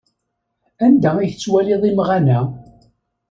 [0.85, 2.39] Anda ay tettwaliḍ imɣan-a?